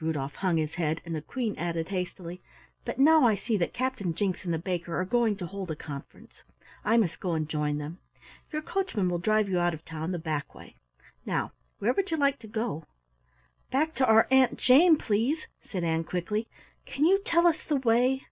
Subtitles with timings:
[0.00, 2.42] Rudolf hung his head, and the Queen added hastily:
[2.84, 5.76] "But now I see that Captain Jinks and the baker are going to hold a
[5.76, 6.42] conference.
[6.84, 7.98] I must go and join them.
[8.50, 10.74] Your coachman will drive you out of town the back way.
[11.24, 12.86] Now where would you like to go?"
[13.70, 16.48] "Back to our Aunt Jane, please," said Ann quickly.
[16.84, 18.26] "Can you tell us the way?"